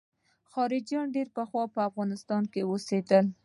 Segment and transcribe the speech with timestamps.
[0.51, 3.25] خلجیان ډېر پخوا په افغانستان کې اوسېدل.